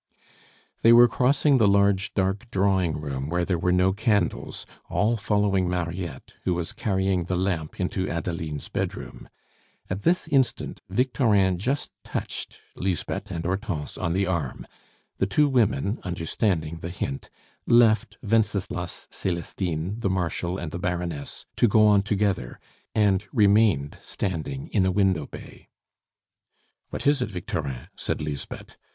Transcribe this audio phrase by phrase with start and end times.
[0.81, 5.69] They were crossing the large, dark drawing room where there were no candles, all following
[5.69, 9.29] Mariette, who was carrying the lamp into Adeline's bedroom.
[9.91, 14.65] At this instant Victorin just touched Lisbeth and Hortense on the arm.
[15.19, 17.29] The two women, understanding the hint,
[17.67, 22.59] left Wenceslas, Celestine, the Marshal, and the Baroness to go on together,
[22.95, 25.69] and remained standing in a window bay.
[26.89, 28.75] "What is it, Victorin?" said Lisbeth.